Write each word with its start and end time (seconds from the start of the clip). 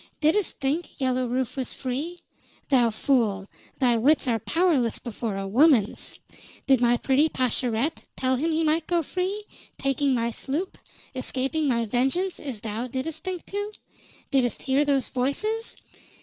"Didst 0.19 0.57
think 0.59 0.99
Yellow 0.99 1.27
Rufe 1.27 1.55
was 1.55 1.75
free? 1.75 2.21
Thou 2.69 2.89
fool! 2.89 3.45
Thy 3.77 3.97
wits 3.97 4.27
are 4.27 4.39
powerless 4.39 4.97
before 4.97 5.37
a 5.37 5.47
woman's. 5.47 6.17
Did 6.65 6.81
my 6.81 6.97
pretty 6.97 7.29
Pascherette 7.29 8.07
tell 8.15 8.35
him 8.35 8.49
he 8.51 8.63
might 8.63 8.87
go 8.87 9.03
free, 9.03 9.43
taking 9.77 10.15
my 10.15 10.31
sloop, 10.31 10.79
escaping 11.13 11.67
my 11.67 11.85
vengeance, 11.85 12.39
as 12.39 12.61
thou 12.61 12.87
didst 12.87 13.23
think 13.23 13.45
to? 13.45 13.73
Didst 14.31 14.63
hear 14.63 14.83
those 14.83 15.09
voices? 15.09 15.75